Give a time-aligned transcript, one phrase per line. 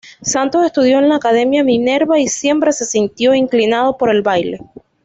[0.23, 4.57] Santos estudió en la Academia Minerva y siempre se sintió inclinado por el baile.